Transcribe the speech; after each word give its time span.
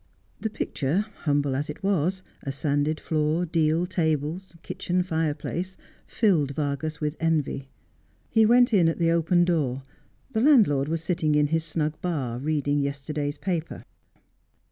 The 0.39 0.49
picture, 0.49 1.05
humble 1.25 1.55
as 1.55 1.69
it 1.69 1.83
was— 1.83 2.23
a 2.41 2.51
sanded 2.51 2.99
floor, 2.99 3.45
deal 3.45 3.85
tables, 3.85 4.55
kitchen 4.63 5.03
fireplace— 5.03 5.77
filled 6.07 6.55
Vargas 6.55 6.99
with 6.99 7.15
envy. 7.19 7.69
He 8.31 8.43
went 8.43 8.73
in 8.73 8.87
at 8.89 8.97
the 8.97 9.11
open 9.11 9.45
door. 9.45 9.83
The 10.31 10.41
landlord 10.41 10.87
was 10.87 11.03
sitting 11.03 11.35
in 11.35 11.45
his 11.53 11.63
snug 11.63 12.01
bar, 12.01 12.39
reading 12.39 12.79
yesterday's 12.79 13.37
paper. 13.37 13.83